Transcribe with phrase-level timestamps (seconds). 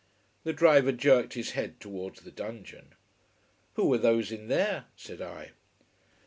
[0.43, 2.95] The driver jerked his head towards the dungeon.
[3.75, 5.51] "Who were those in there?" said I.